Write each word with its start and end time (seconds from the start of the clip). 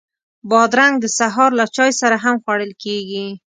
بادرنګ 0.49 0.95
د 0.99 1.05
سهار 1.17 1.51
له 1.59 1.65
چای 1.75 1.91
سره 2.01 2.15
هم 2.23 2.35
خوړل 2.43 2.71
کېږي. 2.83 3.25